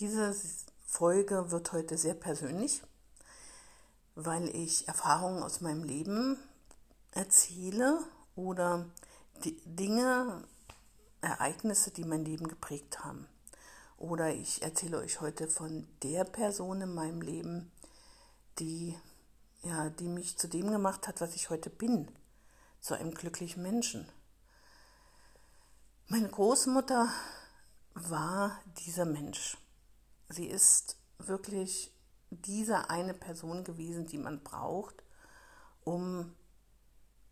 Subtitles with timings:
[0.00, 0.32] Diese
[0.86, 2.84] Folge wird heute sehr persönlich,
[4.14, 6.38] weil ich Erfahrungen aus meinem Leben
[7.10, 8.04] erzähle
[8.36, 8.86] oder
[9.42, 10.44] die Dinge,
[11.20, 13.26] Ereignisse, die mein Leben geprägt haben.
[13.96, 17.72] Oder ich erzähle euch heute von der Person in meinem Leben,
[18.60, 18.96] die,
[19.62, 22.08] ja, die mich zu dem gemacht hat, was ich heute bin,
[22.80, 24.08] zu einem glücklichen Menschen.
[26.06, 27.08] Meine Großmutter
[27.94, 29.58] war dieser Mensch.
[30.28, 31.92] Sie ist wirklich
[32.30, 35.02] diese eine Person gewesen, die man braucht,
[35.84, 36.34] um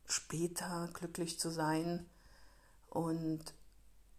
[0.06, 2.08] später glücklich zu sein
[2.88, 3.54] und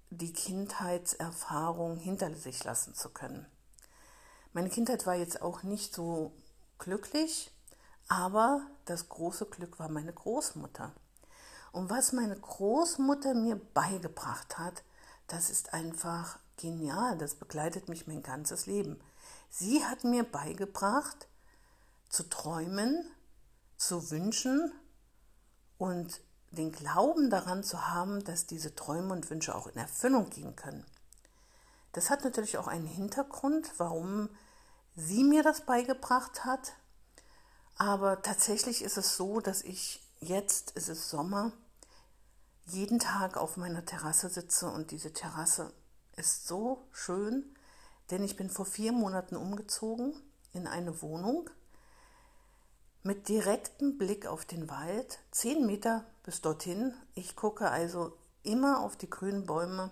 [0.09, 3.45] die Kindheitserfahrung hinter sich lassen zu können.
[4.53, 6.31] Meine Kindheit war jetzt auch nicht so
[6.77, 7.51] glücklich,
[8.07, 10.93] aber das große Glück war meine Großmutter.
[11.71, 14.83] Und was meine Großmutter mir beigebracht hat,
[15.27, 18.99] das ist einfach genial, das begleitet mich mein ganzes Leben.
[19.49, 21.27] Sie hat mir beigebracht,
[22.09, 23.09] zu träumen,
[23.77, 24.71] zu wünschen
[25.77, 30.55] und den Glauben daran zu haben, dass diese Träume und Wünsche auch in Erfüllung gehen
[30.55, 30.85] können.
[31.93, 34.29] Das hat natürlich auch einen Hintergrund, warum
[34.95, 36.73] sie mir das beigebracht hat.
[37.75, 41.51] Aber tatsächlich ist es so, dass ich jetzt, ist es Sommer,
[42.65, 45.71] jeden Tag auf meiner Terrasse sitze und diese Terrasse
[46.17, 47.55] ist so schön,
[48.11, 50.13] denn ich bin vor vier Monaten umgezogen
[50.51, 51.49] in eine Wohnung
[53.03, 56.93] mit direktem Blick auf den Wald, zehn Meter bis dorthin.
[57.15, 59.91] Ich gucke also immer auf die grünen Bäume.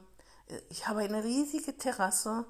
[0.69, 2.45] Ich habe eine riesige Terrasse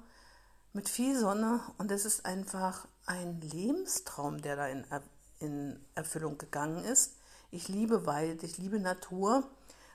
[0.72, 4.84] mit viel Sonne und es ist einfach ein Lebenstraum, der da in,
[5.38, 7.16] in Erfüllung gegangen ist.
[7.50, 9.48] Ich liebe Wald, ich liebe Natur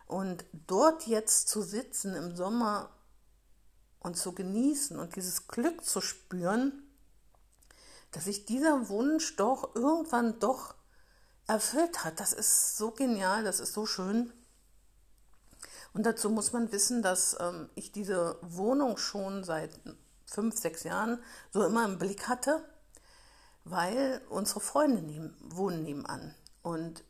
[0.07, 2.89] und dort jetzt zu sitzen im Sommer
[4.02, 6.83] und zu genießen und dieses Glück zu spüren,
[8.11, 10.75] dass sich dieser Wunsch doch irgendwann doch
[11.47, 12.19] erfüllt hat.
[12.19, 14.33] Das ist so genial, das ist so schön.
[15.93, 19.80] Und dazu muss man wissen, dass ähm, ich diese Wohnung schon seit
[20.26, 21.21] fünf, sechs Jahren
[21.52, 22.64] so immer im Blick hatte,
[23.65, 26.33] weil unsere Freunde neben, wohnen nebenan.
[26.64, 27.03] Und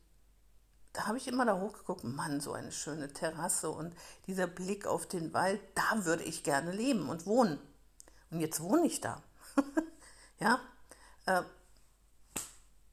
[0.94, 3.96] da habe ich immer da hochgeguckt, Mann, so eine schöne Terrasse und
[4.28, 7.60] dieser Blick auf den Wald, da würde ich gerne leben und wohnen.
[8.30, 9.22] Und jetzt wohne ich da.
[10.40, 10.60] ja,
[11.26, 11.44] äh,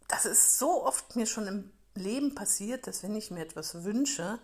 [0.07, 4.39] das ist so oft mir schon im Leben passiert, dass wenn ich mir etwas wünsche,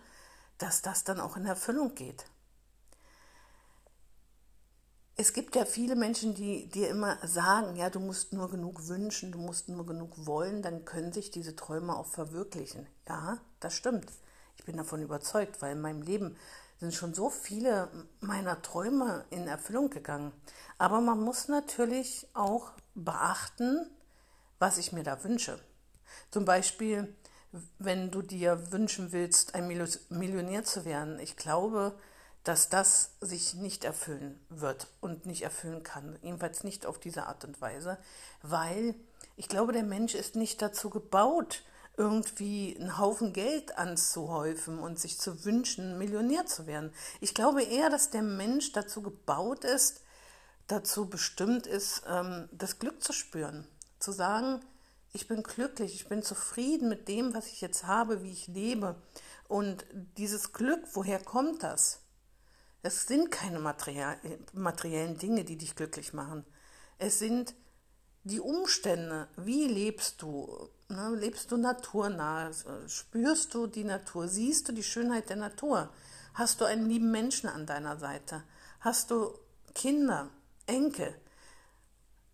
[0.57, 2.25] dass das dann auch in Erfüllung geht
[5.17, 9.31] es gibt ja viele Menschen, die dir immer sagen, ja, du musst nur genug wünschen,
[9.31, 12.87] du musst nur genug wollen, dann können sich diese Träume auch verwirklichen.
[13.07, 14.11] Ja, das stimmt.
[14.57, 16.35] Ich bin davon überzeugt, weil in meinem Leben
[16.79, 17.89] sind schon so viele
[18.19, 20.33] meiner Träume in Erfüllung gegangen.
[20.77, 23.89] Aber man muss natürlich auch beachten,
[24.59, 25.59] was ich mir da wünsche.
[26.29, 27.15] Zum Beispiel,
[27.79, 31.19] wenn du dir wünschen willst, ein Millionär zu werden.
[31.19, 31.97] Ich glaube,
[32.45, 36.17] dass das sich nicht erfüllen wird und nicht erfüllen kann.
[36.21, 37.97] Jedenfalls nicht auf diese Art und Weise,
[38.43, 38.95] weil
[39.35, 41.63] ich glaube, der Mensch ist nicht dazu gebaut,
[41.97, 46.93] irgendwie einen Haufen Geld anzuhäufen und sich zu wünschen, Millionär zu werden.
[47.19, 50.01] Ich glaube eher, dass der Mensch dazu gebaut ist,
[50.67, 53.67] dazu bestimmt ist, ähm, das Glück zu spüren.
[53.99, 54.61] Zu sagen,
[55.13, 59.01] ich bin glücklich, ich bin zufrieden mit dem, was ich jetzt habe, wie ich lebe.
[59.47, 59.85] Und
[60.17, 62.04] dieses Glück, woher kommt das?
[62.85, 66.45] Es sind keine materiellen Dinge, die dich glücklich machen.
[66.99, 67.55] Es sind
[68.25, 69.27] die Umstände.
[69.37, 70.69] Wie lebst du?
[70.89, 71.15] Ne?
[71.15, 72.51] Lebst du naturnah?
[72.85, 74.27] Spürst du die Natur?
[74.27, 75.91] Siehst du die Schönheit der Natur?
[76.35, 78.43] Hast du einen lieben Menschen an deiner Seite?
[78.81, 79.33] Hast du
[79.73, 80.29] Kinder,
[80.67, 81.19] Enkel?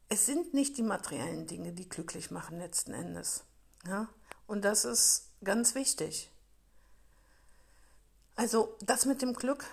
[0.10, 3.46] Es sind nicht die materiellen Dinge, die glücklich machen letzten Endes.
[3.88, 4.10] Ja?
[4.48, 6.30] Und das ist ganz wichtig.
[8.36, 9.64] Also das mit dem Glück,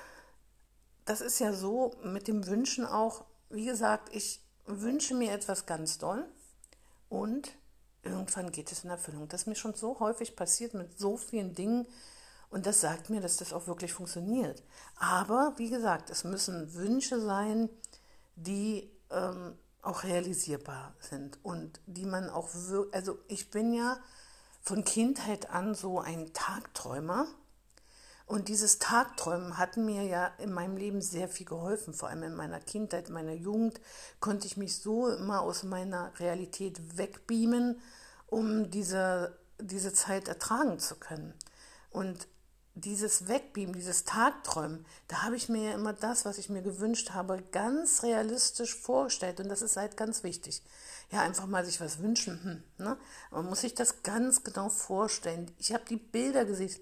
[1.08, 5.96] das ist ja so mit dem Wünschen auch, wie gesagt, ich wünsche mir etwas ganz
[5.96, 6.26] doll
[7.08, 7.50] und
[8.02, 9.26] irgendwann geht es in Erfüllung.
[9.26, 11.86] Das ist mir schon so häufig passiert mit so vielen Dingen
[12.50, 14.62] und das sagt mir, dass das auch wirklich funktioniert.
[14.96, 17.70] Aber wie gesagt, es müssen Wünsche sein,
[18.36, 23.98] die ähm, auch realisierbar sind und die man auch wirklich, also ich bin ja
[24.60, 27.26] von Kindheit an so ein Tagträumer
[28.28, 32.34] und dieses Tagträumen hat mir ja in meinem Leben sehr viel geholfen, vor allem in
[32.34, 33.80] meiner Kindheit, in meiner Jugend
[34.20, 37.80] konnte ich mich so immer aus meiner Realität wegbeamen,
[38.26, 41.32] um diese, diese Zeit ertragen zu können.
[41.90, 42.28] Und
[42.74, 47.12] dieses Wegbeamen, dieses Tagträumen, da habe ich mir ja immer das, was ich mir gewünscht
[47.12, 49.40] habe, ganz realistisch vorgestellt.
[49.40, 50.62] Und das ist halt ganz wichtig.
[51.10, 52.44] Ja, einfach mal sich was wünschen.
[52.44, 52.98] Hm, ne?
[53.30, 55.50] Man muss sich das ganz genau vorstellen.
[55.56, 56.76] Ich habe die Bilder gesehen,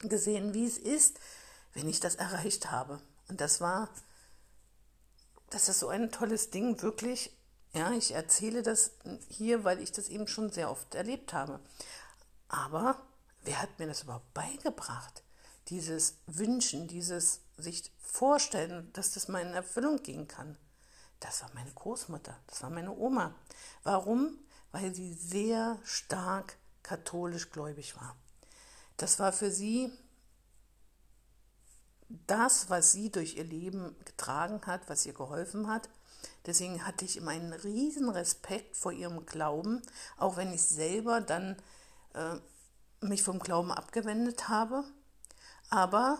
[0.00, 1.18] gesehen, wie es ist,
[1.74, 3.00] wenn ich das erreicht habe.
[3.28, 3.88] Und das war,
[5.50, 7.36] das ist so ein tolles Ding, wirklich.
[7.72, 8.92] Ja, ich erzähle das
[9.28, 11.60] hier, weil ich das eben schon sehr oft erlebt habe.
[12.48, 13.00] Aber
[13.44, 15.22] wer hat mir das überhaupt beigebracht?
[15.68, 20.56] Dieses Wünschen, dieses sich vorstellen, dass das mal in Erfüllung gehen kann.
[21.20, 23.34] Das war meine Großmutter, das war meine Oma.
[23.84, 24.38] Warum?
[24.72, 28.16] Weil sie sehr stark katholisch gläubig war.
[29.00, 29.90] Das war für sie
[32.26, 35.88] das, was sie durch ihr Leben getragen hat, was ihr geholfen hat.
[36.44, 39.80] Deswegen hatte ich immer einen riesen Respekt vor ihrem Glauben,
[40.18, 41.56] auch wenn ich selber dann
[42.12, 42.36] äh,
[43.00, 44.84] mich vom Glauben abgewendet habe.
[45.70, 46.18] Aber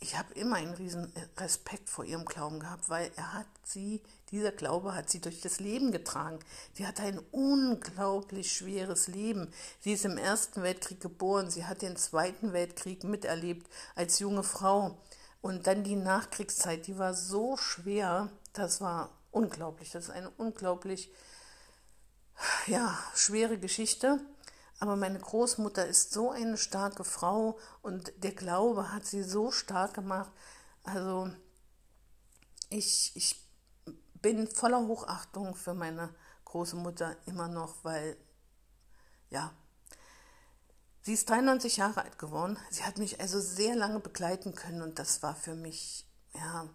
[0.00, 4.00] ich habe immer einen riesen Respekt vor ihrem Glauben gehabt, weil er hat sie,
[4.30, 6.38] dieser Glaube hat sie durch das Leben getragen.
[6.74, 9.52] Sie hatte ein unglaublich schweres Leben.
[9.80, 13.66] Sie ist im Ersten Weltkrieg geboren, sie hat den Zweiten Weltkrieg miterlebt
[13.96, 14.96] als junge Frau.
[15.40, 19.90] Und dann die Nachkriegszeit, die war so schwer, das war unglaublich.
[19.90, 21.10] Das ist eine unglaublich
[22.66, 24.20] ja, schwere Geschichte.
[24.80, 29.94] Aber meine Großmutter ist so eine starke Frau und der Glaube hat sie so stark
[29.94, 30.30] gemacht.
[30.84, 31.30] Also
[32.70, 33.44] ich, ich
[34.14, 36.14] bin voller Hochachtung für meine
[36.44, 38.16] große Mutter immer noch, weil
[39.30, 39.52] ja,
[41.02, 42.56] sie ist 93 Jahre alt geworden.
[42.70, 46.68] Sie hat mich also sehr lange begleiten können und das war für mich ja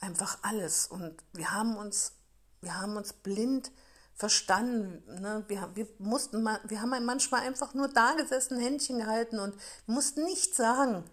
[0.00, 0.86] einfach alles.
[0.86, 2.12] Und wir haben uns,
[2.60, 3.72] wir haben uns blind
[4.14, 5.02] verstanden.
[5.20, 5.44] Ne?
[5.48, 9.54] Wir, wir, mussten wir haben manchmal einfach nur da gesessen, Händchen gehalten und
[9.86, 11.04] mussten nichts sagen.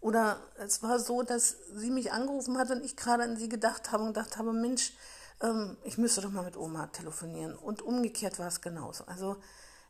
[0.00, 3.92] Oder es war so, dass sie mich angerufen hat und ich gerade an sie gedacht
[3.92, 4.94] habe und gedacht habe, Mensch,
[5.42, 7.54] ähm, ich müsste doch mal mit Oma telefonieren.
[7.54, 9.04] Und umgekehrt war es genauso.
[9.04, 9.36] Also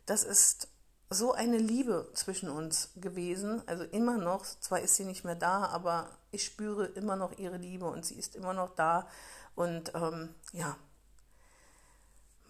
[0.05, 0.67] das ist
[1.09, 3.61] so eine Liebe zwischen uns gewesen.
[3.67, 7.57] Also immer noch, zwar ist sie nicht mehr da, aber ich spüre immer noch ihre
[7.57, 9.07] Liebe und sie ist immer noch da.
[9.55, 10.75] Und ähm, ja,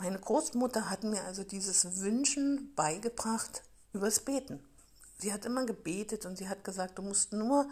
[0.01, 3.62] meine Großmutter hat mir also dieses Wünschen beigebracht
[3.94, 4.59] übers Beten.
[5.19, 7.69] Sie hat immer gebetet und sie hat gesagt, du musst nur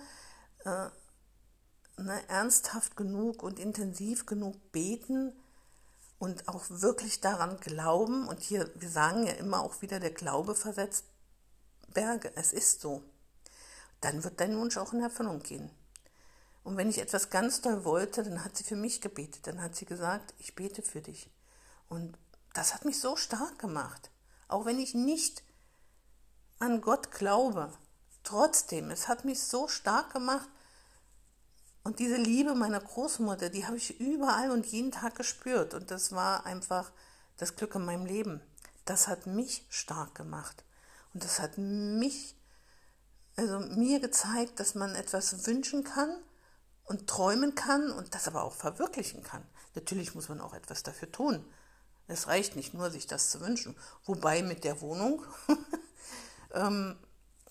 [0.63, 0.89] äh,
[1.97, 5.33] ne, ernsthaft genug und intensiv genug beten
[6.19, 8.27] und auch wirklich daran glauben.
[8.27, 11.05] Und hier, wir sagen ja immer auch wieder, der Glaube versetzt
[11.95, 12.31] Berge.
[12.35, 13.01] Es ist so.
[14.01, 15.71] Dann wird dein Wunsch auch in Erfüllung gehen.
[16.63, 19.47] Und wenn ich etwas ganz doll wollte, dann hat sie für mich gebetet.
[19.47, 21.31] Dann hat sie gesagt, ich bete für dich.
[21.89, 22.17] Und
[22.53, 24.09] das hat mich so stark gemacht.
[24.47, 25.43] Auch wenn ich nicht
[26.59, 27.71] an Gott glaube.
[28.23, 30.49] Trotzdem, es hat mich so stark gemacht.
[31.83, 35.73] Und diese Liebe meiner Großmutter, die habe ich überall und jeden Tag gespürt.
[35.73, 36.91] Und das war einfach
[37.37, 38.41] das Glück in meinem Leben.
[38.85, 40.63] Das hat mich stark gemacht.
[41.13, 42.35] Und das hat mich,
[43.35, 46.15] also mir gezeigt, dass man etwas wünschen kann
[46.83, 49.43] und träumen kann und das aber auch verwirklichen kann.
[49.75, 51.45] Natürlich muss man auch etwas dafür tun.
[52.09, 53.77] Es reicht nicht nur, sich das zu wünschen.
[54.03, 55.23] Wobei mit der Wohnung,
[56.53, 56.97] ähm,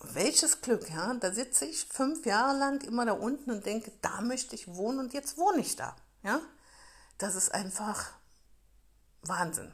[0.00, 1.14] welches Glück, ja?
[1.14, 4.99] Da sitze ich fünf Jahre lang immer da unten und denke, da möchte ich wohnen
[4.99, 5.94] und jetzt wohne ich da,
[6.25, 6.40] ja?
[7.19, 8.12] Das ist einfach
[9.22, 9.72] Wahnsinn.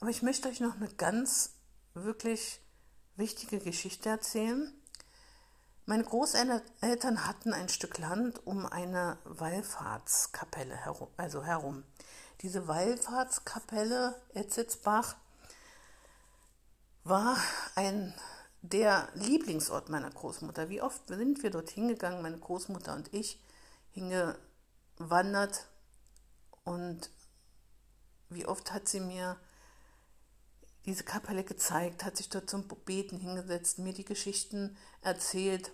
[0.00, 1.52] Aber ich möchte euch noch eine ganz
[1.94, 2.60] wirklich
[3.14, 4.75] wichtige Geschichte erzählen.
[5.88, 11.84] Meine Großeltern hatten ein Stück Land um eine Wallfahrtskapelle herum, also herum.
[12.42, 15.14] Diese Wallfahrtskapelle Etzitzbach
[17.04, 17.36] war
[17.76, 18.12] ein
[18.62, 20.68] der Lieblingsort meiner Großmutter.
[20.70, 23.40] Wie oft sind wir dort hingegangen, meine Großmutter und ich,
[23.92, 25.66] hingewandert
[26.64, 27.10] und
[28.28, 29.36] wie oft hat sie mir
[30.86, 35.72] diese Kapelle gezeigt, hat sich dort zum Beten hingesetzt, mir die Geschichten erzählt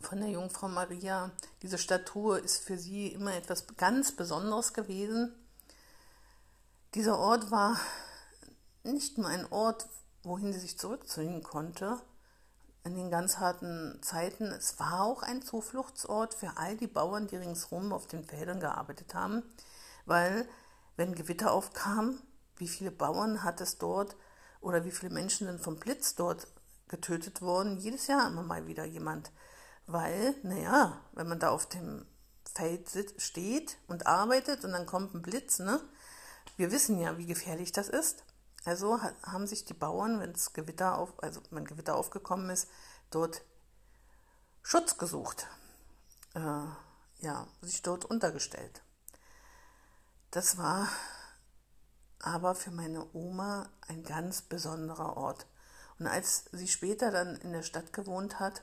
[0.00, 1.30] von der Jungfrau Maria.
[1.62, 5.32] Diese Statue ist für sie immer etwas ganz Besonderes gewesen.
[6.94, 7.78] Dieser Ort war
[8.82, 9.88] nicht nur ein Ort,
[10.22, 12.00] wohin sie sich zurückziehen konnte
[12.84, 14.46] in den ganz harten Zeiten.
[14.46, 19.14] Es war auch ein Zufluchtsort für all die Bauern, die ringsherum auf den Feldern gearbeitet
[19.14, 19.42] haben,
[20.06, 20.48] weil
[20.96, 22.20] wenn Gewitter aufkam,
[22.58, 24.16] wie viele Bauern hat es dort
[24.60, 26.46] oder wie viele Menschen sind vom Blitz dort
[26.88, 27.78] getötet worden?
[27.78, 29.30] Jedes Jahr immer mal wieder jemand
[29.88, 32.06] weil, naja, wenn man da auf dem
[32.54, 35.80] Feld steht und arbeitet und dann kommt ein Blitz, ne?
[36.56, 38.24] Wir wissen ja, wie gefährlich das ist.
[38.64, 42.68] Also haben sich die Bauern, wenn es Gewitter auf, also wenn Gewitter aufgekommen ist,
[43.10, 43.42] dort
[44.62, 45.46] Schutz gesucht,
[46.34, 46.66] äh,
[47.20, 48.82] ja, sich dort untergestellt.
[50.30, 50.88] Das war
[52.20, 55.46] aber für meine Oma ein ganz besonderer Ort.
[55.98, 58.62] Und als sie später dann in der Stadt gewohnt hat,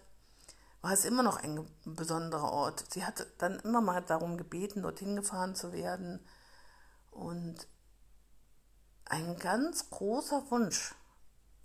[0.81, 2.85] war es immer noch ein besonderer Ort.
[2.91, 6.19] Sie hat dann immer mal darum gebeten, dorthin gefahren zu werden.
[7.11, 7.67] Und
[9.05, 10.93] ein ganz großer Wunsch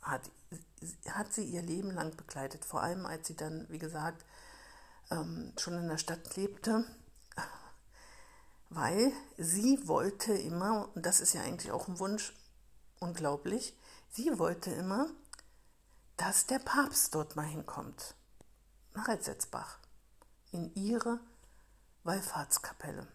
[0.02, 0.30] hat,
[1.08, 2.64] hat sie ihr Leben lang begleitet.
[2.64, 4.24] Vor allem, als sie dann, wie gesagt,
[5.10, 6.84] ähm, schon in der Stadt lebte
[8.70, 12.32] weil sie wollte immer, und das ist ja eigentlich auch ein Wunsch,
[13.00, 13.76] unglaublich,
[14.08, 15.08] sie wollte immer,
[16.16, 18.14] dass der Papst dort mal hinkommt,
[18.94, 19.78] nach Etzetzbach,
[20.52, 21.18] in ihre
[22.04, 23.06] Wallfahrtskapelle.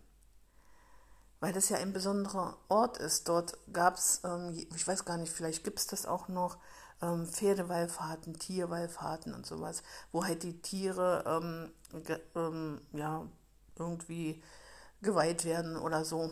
[1.40, 3.28] Weil das ja ein besonderer Ort ist.
[3.28, 6.58] Dort gab es, ähm, ich weiß gar nicht, vielleicht gibt es das auch noch,
[7.02, 11.74] ähm, Pferdewallfahrten, Tierwallfahrten und sowas, wo halt die Tiere ähm,
[12.36, 13.28] ähm ja,
[13.78, 14.42] irgendwie
[15.06, 16.32] geweiht werden oder so.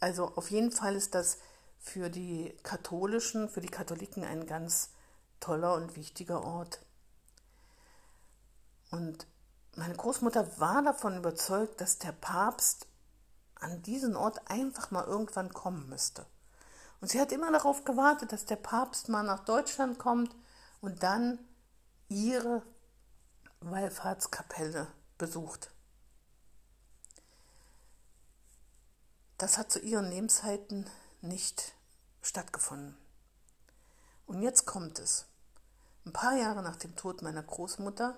[0.00, 1.38] Also auf jeden Fall ist das
[1.78, 4.90] für die Katholischen, für die Katholiken ein ganz
[5.40, 6.84] toller und wichtiger Ort.
[8.90, 9.26] Und
[9.74, 12.86] meine Großmutter war davon überzeugt, dass der Papst
[13.54, 16.26] an diesen Ort einfach mal irgendwann kommen müsste.
[17.00, 20.34] Und sie hat immer darauf gewartet, dass der Papst mal nach Deutschland kommt
[20.80, 21.38] und dann
[22.08, 22.62] ihre
[23.60, 25.70] Wallfahrtskapelle besucht.
[29.42, 30.88] Das hat zu ihren Lebenszeiten
[31.20, 31.74] nicht
[32.20, 32.96] stattgefunden.
[34.24, 35.26] Und jetzt kommt es.
[36.06, 38.16] Ein paar Jahre nach dem Tod meiner Großmutter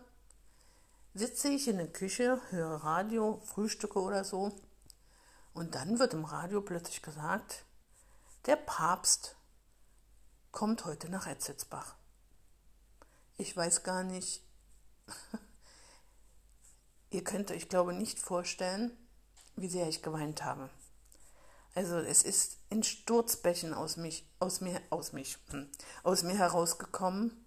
[1.14, 4.54] sitze ich in der Küche, höre Radio, frühstücke oder so.
[5.54, 7.64] Und dann wird im Radio plötzlich gesagt,
[8.44, 9.34] der Papst
[10.52, 11.96] kommt heute nach Etzitzbach.
[13.38, 14.42] Ich weiß gar nicht,
[17.08, 18.94] ihr könnt euch, glaube nicht vorstellen,
[19.56, 20.68] wie sehr ich geweint habe.
[21.74, 25.68] Also es ist in Sturzbächen aus mich, aus mir, aus mich, hm,
[26.02, 27.44] aus mir herausgekommen.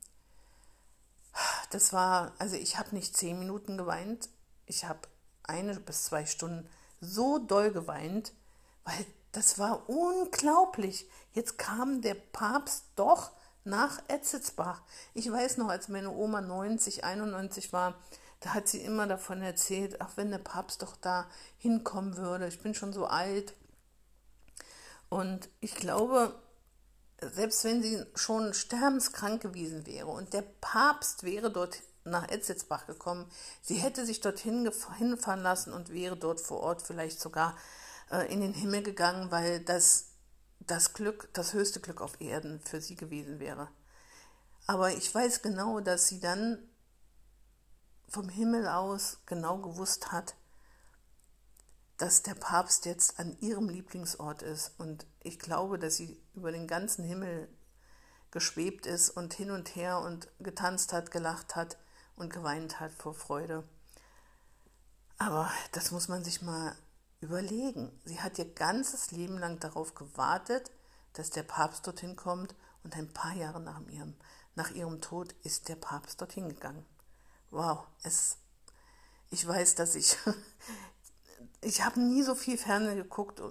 [1.70, 4.30] Das war, also ich habe nicht zehn Minuten geweint,
[4.66, 5.00] ich habe
[5.44, 6.70] eine bis zwei Stunden
[7.00, 8.34] so doll geweint,
[8.84, 11.08] weil das war unglaublich.
[11.34, 13.32] Jetzt kam der Papst doch
[13.64, 14.82] nach Etzitzbach.
[15.14, 17.96] Ich weiß noch, als meine Oma 90, 91 war,
[18.40, 22.48] da hat sie immer davon erzählt, ach, wenn der Papst doch da hinkommen würde.
[22.48, 23.54] Ich bin schon so alt.
[25.10, 26.36] Und ich glaube,
[27.22, 33.30] selbst wenn sie schon sterbenskrank gewesen wäre und der Papst wäre dort nach Etzitzbach gekommen,
[33.62, 37.58] sie hätte sich dorthin hinfahren lassen und wäre dort vor Ort vielleicht sogar
[38.12, 40.08] äh, in den Himmel gegangen, weil das
[40.60, 43.70] das Glück, das höchste Glück auf Erden für sie gewesen wäre.
[44.66, 46.60] Aber ich weiß genau, dass sie dann
[48.10, 50.36] vom Himmel aus genau gewusst hat,
[51.98, 54.74] dass der Papst jetzt an ihrem Lieblingsort ist.
[54.78, 57.50] Und ich glaube, dass sie über den ganzen Himmel
[58.32, 61.78] geschwebt ist und hin und her und getanzt hat, gelacht hat
[62.16, 63.64] und geweint hat vor Freude.
[65.18, 66.76] Aber das muss man sich mal
[67.22, 67.92] überlegen.
[68.06, 70.72] Sie hat ihr ganzes Leben lang darauf gewartet,
[71.14, 74.16] dass der Papst dorthin kommt und ein paar Jahre nach ihrem,
[74.54, 76.86] nach ihrem Tod ist der Papst dorthin gegangen.
[77.50, 78.38] Wow, es,
[79.32, 80.16] ich weiß, dass ich
[81.62, 83.42] ich habe nie so viel Fernsehen geguckt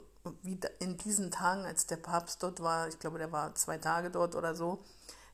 [0.42, 2.88] wie in diesen Tagen, als der Papst dort war.
[2.88, 4.84] Ich glaube, der war zwei Tage dort oder so.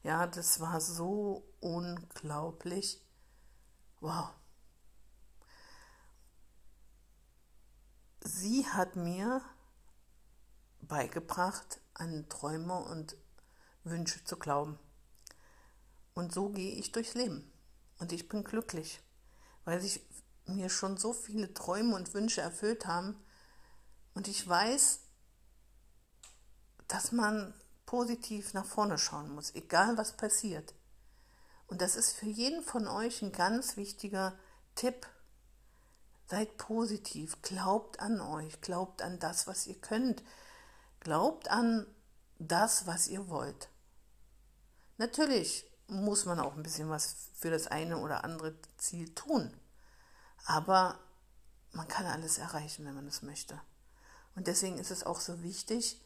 [0.02, 3.00] Ja, das war so unglaublich.
[4.00, 4.30] Wow.
[8.20, 9.42] Sie hat mir
[10.80, 13.16] beigebracht, an Träume und
[13.84, 14.78] Wünsche zu glauben.
[16.14, 17.50] Und so gehe ich durchs Leben.
[17.98, 19.00] Und ich bin glücklich,
[19.64, 20.00] weil sich
[20.46, 23.16] mir schon so viele Träume und Wünsche erfüllt haben.
[24.14, 25.00] Und ich weiß,
[26.88, 27.54] dass man
[27.86, 30.74] positiv nach vorne schauen muss, egal was passiert.
[31.66, 34.38] Und das ist für jeden von euch ein ganz wichtiger
[34.74, 35.06] Tipp.
[36.26, 40.22] Seid positiv, glaubt an euch, glaubt an das, was ihr könnt,
[41.00, 41.86] glaubt an
[42.38, 43.68] das, was ihr wollt.
[44.98, 49.52] Natürlich muss man auch ein bisschen was für das eine oder andere Ziel tun.
[50.44, 50.98] Aber
[51.72, 53.60] man kann alles erreichen, wenn man es möchte.
[54.34, 56.00] Und deswegen ist es auch so wichtig,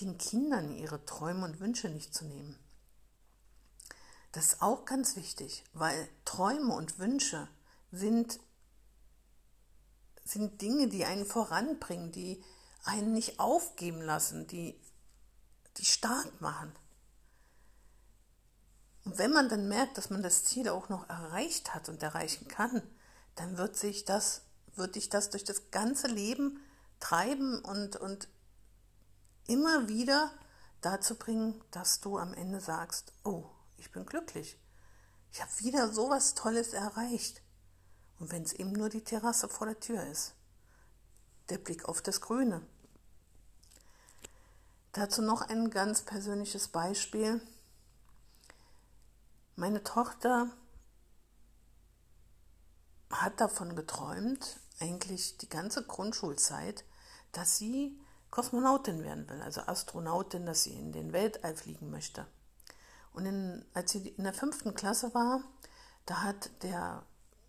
[0.00, 2.58] den Kindern ihre Träume und Wünsche nicht zu nehmen.
[4.32, 7.48] Das ist auch ganz wichtig, weil Träume und Wünsche
[7.90, 8.38] sind,
[10.24, 12.42] sind Dinge, die einen voranbringen, die
[12.84, 14.80] einen nicht aufgeben lassen, die,
[15.76, 16.72] die stark machen.
[19.04, 22.46] Und wenn man dann merkt, dass man das Ziel auch noch erreicht hat und erreichen
[22.48, 22.82] kann,
[23.40, 24.42] dann wird sich das,
[24.74, 26.60] wird dich das durch das ganze Leben
[27.00, 28.28] treiben und, und
[29.46, 30.30] immer wieder
[30.82, 33.46] dazu bringen, dass du am Ende sagst, oh,
[33.78, 34.58] ich bin glücklich.
[35.32, 37.40] Ich habe wieder so was Tolles erreicht.
[38.18, 40.34] Und wenn es eben nur die Terrasse vor der Tür ist,
[41.48, 42.60] der Blick auf das Grüne.
[44.92, 47.40] Dazu noch ein ganz persönliches Beispiel.
[49.56, 50.50] Meine Tochter
[53.10, 56.84] hat davon geträumt, eigentlich die ganze Grundschulzeit,
[57.32, 57.98] dass sie
[58.30, 62.26] Kosmonautin werden will, also Astronautin, dass sie in den Weltall fliegen möchte.
[63.12, 65.42] Und in, als sie in der fünften Klasse war,
[66.06, 67.04] da hat der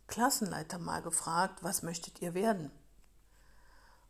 [0.08, 2.72] Klassenleiter mal gefragt, was möchtet ihr werden?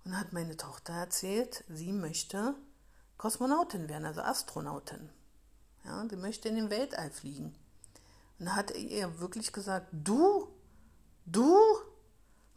[0.03, 2.55] Und hat meine Tochter erzählt, sie möchte
[3.17, 5.09] Kosmonautin werden, also Astronautin.
[5.83, 7.55] Ja, sie möchte in den Weltall fliegen.
[8.39, 10.50] Und hat er ihr wirklich gesagt, du,
[11.25, 11.57] du,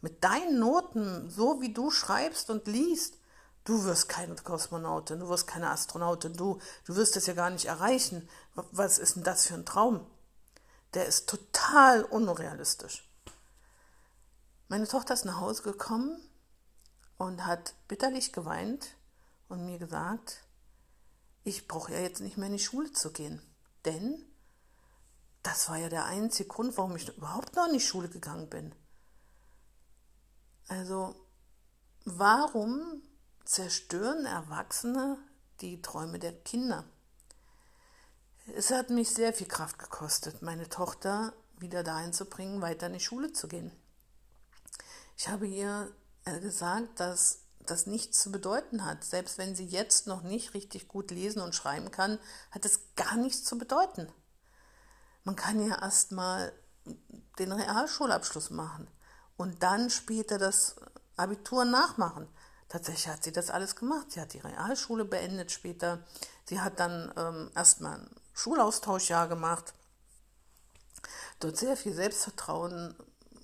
[0.01, 3.17] mit deinen Noten, so wie du schreibst und liest,
[3.63, 7.65] du wirst keine Kosmonautin, du wirst keine Astronautin, du, du wirst es ja gar nicht
[7.65, 8.29] erreichen.
[8.53, 10.05] Was ist denn das für ein Traum?
[10.93, 13.09] Der ist total unrealistisch.
[14.67, 16.21] Meine Tochter ist nach Hause gekommen
[17.17, 18.95] und hat bitterlich geweint
[19.49, 20.43] und mir gesagt,
[21.43, 23.41] ich brauche ja jetzt nicht mehr in die Schule zu gehen.
[23.85, 24.23] Denn
[25.45, 28.73] das war ja der einzige Grund, warum ich überhaupt noch in die Schule gegangen bin.
[30.67, 31.15] Also,
[32.03, 33.03] warum
[33.43, 35.19] zerstören Erwachsene
[35.61, 36.83] die Träume der Kinder?
[38.55, 42.93] Es hat mich sehr viel Kraft gekostet, meine Tochter wieder dahin zu bringen, weiter in
[42.93, 43.71] die Schule zu gehen.
[45.15, 45.91] Ich habe ihr
[46.25, 49.03] äh, gesagt, dass das nichts zu bedeuten hat.
[49.03, 52.19] Selbst wenn sie jetzt noch nicht richtig gut lesen und schreiben kann,
[52.51, 54.11] hat es gar nichts zu bedeuten.
[55.25, 56.53] Man kann ja erst mal
[57.39, 58.87] den Realschulabschluss machen
[59.37, 60.75] und dann später das
[61.17, 62.27] Abitur nachmachen.
[62.69, 64.11] Tatsächlich hat sie das alles gemacht.
[64.11, 66.05] Sie hat die Realschule beendet später.
[66.45, 69.73] Sie hat dann ähm, erstmal ein Schulaustauschjahr gemacht,
[71.39, 72.95] dort sehr viel Selbstvertrauen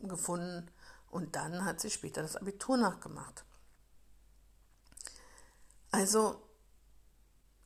[0.02, 0.70] gefunden
[1.10, 3.44] und dann hat sie später das Abitur nachgemacht.
[5.92, 6.42] Also,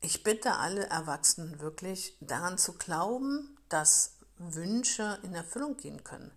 [0.01, 6.31] ich bitte alle Erwachsenen wirklich daran zu glauben, dass Wünsche in Erfüllung gehen können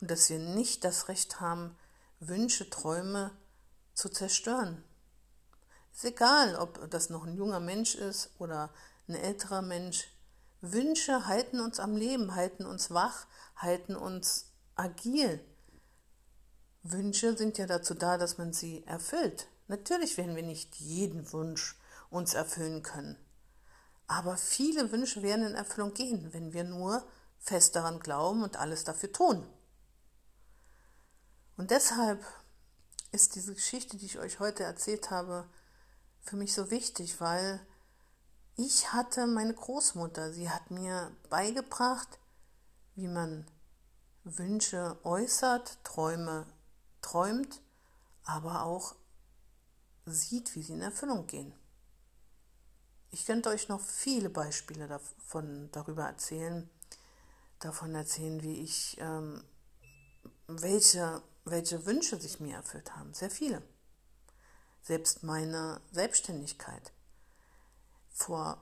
[0.00, 1.76] und dass wir nicht das Recht haben,
[2.20, 3.30] Wünsche, Träume
[3.94, 4.82] zu zerstören.
[5.92, 8.70] Ist egal, ob das noch ein junger Mensch ist oder
[9.08, 10.08] ein älterer Mensch.
[10.60, 15.44] Wünsche halten uns am Leben, halten uns wach, halten uns agil.
[16.82, 19.46] Wünsche sind ja dazu da, dass man sie erfüllt.
[19.68, 21.78] Natürlich werden wir nicht jeden Wunsch
[22.10, 23.16] uns erfüllen können.
[24.06, 27.06] Aber viele Wünsche werden in Erfüllung gehen, wenn wir nur
[27.38, 29.46] fest daran glauben und alles dafür tun.
[31.56, 32.24] Und deshalb
[33.12, 35.48] ist diese Geschichte, die ich euch heute erzählt habe,
[36.20, 37.64] für mich so wichtig, weil
[38.56, 42.18] ich hatte meine Großmutter, sie hat mir beigebracht,
[42.94, 43.46] wie man
[44.24, 46.46] Wünsche äußert, Träume
[47.02, 47.60] träumt,
[48.24, 48.94] aber auch
[50.06, 51.52] sieht, wie sie in Erfüllung gehen.
[53.14, 56.68] Ich könnte euch noch viele Beispiele davon, darüber erzählen,
[57.60, 59.44] davon erzählen, wie ich, ähm,
[60.48, 63.14] welche, welche Wünsche sich mir erfüllt haben.
[63.14, 63.62] Sehr viele.
[64.82, 66.92] Selbst meine Selbstständigkeit.
[68.10, 68.60] Vor,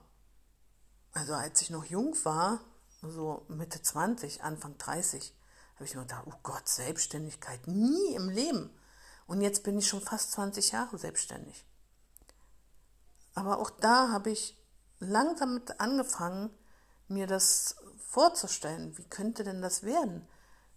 [1.13, 2.59] also als ich noch jung war,
[3.01, 5.33] so Mitte 20, Anfang 30,
[5.73, 8.69] habe ich mir gedacht, oh Gott, Selbstständigkeit, nie im Leben.
[9.25, 11.65] Und jetzt bin ich schon fast 20 Jahre selbstständig.
[13.33, 14.57] Aber auch da habe ich
[14.99, 16.49] langsam mit angefangen,
[17.07, 18.97] mir das vorzustellen.
[18.97, 20.27] Wie könnte denn das werden?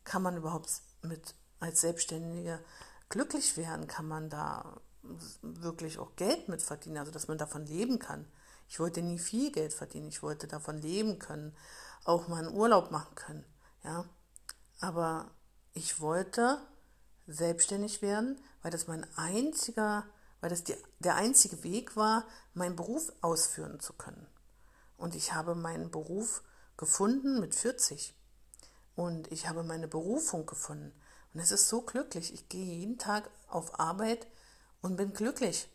[0.05, 0.71] Kann man überhaupt
[1.03, 2.61] mit als Selbstständiger
[3.09, 3.87] glücklich werden?
[3.87, 4.81] Kann man da
[5.43, 8.27] wirklich auch Geld mit verdienen, also dass man davon leben kann?
[8.69, 11.55] Ich wollte nie viel Geld verdienen, ich wollte davon leben können,
[12.05, 13.45] auch mal einen Urlaub machen können,
[13.85, 14.05] ja.
[14.81, 15.31] Aber
[15.73, 16.61] ich wollte
[17.27, 20.05] selbstständig werden, weil das mein einziger,
[20.47, 24.29] weil das die, der einzige Weg war, meinen Beruf ausführen zu können.
[24.97, 26.45] Und ich habe meinen Beruf
[26.77, 28.15] gefunden mit 40.
[28.95, 30.93] Und ich habe meine Berufung gefunden.
[31.35, 32.33] Und es ist so glücklich.
[32.33, 34.29] Ich gehe jeden Tag auf Arbeit
[34.83, 35.69] und bin glücklich.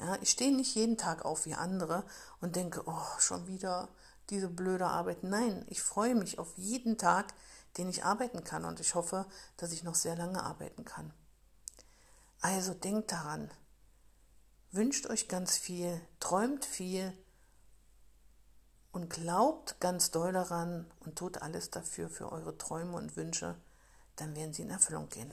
[0.00, 2.02] Ja, ich stehe nicht jeden Tag auf wie andere
[2.40, 3.88] und denke, oh, schon wieder
[4.30, 5.22] diese blöde Arbeit.
[5.22, 7.34] Nein, ich freue mich auf jeden Tag,
[7.78, 11.14] den ich arbeiten kann und ich hoffe, dass ich noch sehr lange arbeiten kann.
[12.40, 13.48] Also denkt daran,
[14.76, 17.12] wünscht euch ganz viel, träumt viel
[18.92, 23.56] und glaubt ganz doll daran und tut alles dafür für eure Träume und Wünsche,
[24.16, 25.32] dann werden sie in Erfüllung gehen.